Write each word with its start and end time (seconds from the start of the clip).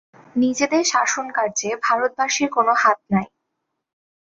নিজেদের 0.35 0.83
শাসনকার্যে 0.85 1.69
ভারতবাসীর 1.85 2.49
কোন 2.49 2.67
হাত 2.75 2.99
নাই। 3.13 3.27